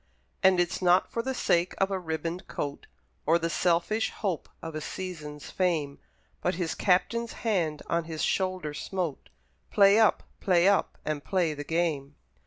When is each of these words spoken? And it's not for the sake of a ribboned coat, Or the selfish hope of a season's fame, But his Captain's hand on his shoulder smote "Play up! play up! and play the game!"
And 0.41 0.59
it's 0.59 0.81
not 0.81 1.11
for 1.11 1.21
the 1.21 1.35
sake 1.35 1.75
of 1.77 1.91
a 1.91 1.99
ribboned 1.99 2.47
coat, 2.47 2.87
Or 3.27 3.37
the 3.37 3.51
selfish 3.51 4.09
hope 4.09 4.49
of 4.59 4.73
a 4.73 4.81
season's 4.81 5.51
fame, 5.51 5.99
But 6.41 6.55
his 6.55 6.73
Captain's 6.73 7.33
hand 7.45 7.83
on 7.85 8.05
his 8.05 8.23
shoulder 8.23 8.73
smote 8.73 9.29
"Play 9.69 9.99
up! 9.99 10.23
play 10.39 10.67
up! 10.67 10.97
and 11.05 11.23
play 11.23 11.53
the 11.53 11.63
game!" 11.63 12.15